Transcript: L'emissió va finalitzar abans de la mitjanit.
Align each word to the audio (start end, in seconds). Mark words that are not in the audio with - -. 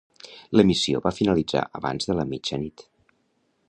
L'emissió 0.59 1.01
va 1.07 1.13
finalitzar 1.19 1.63
abans 1.81 2.09
de 2.11 2.19
la 2.21 2.29
mitjanit. 2.35 2.87